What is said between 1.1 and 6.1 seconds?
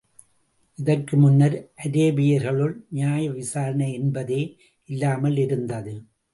முன்னர், அரேபியர்களுக்குள் நியாய விசாரணை என்பதே இல்லாமல் இருந்தது.